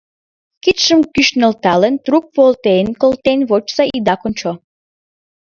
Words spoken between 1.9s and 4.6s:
трук волтен колтен: вочса, ида кончо!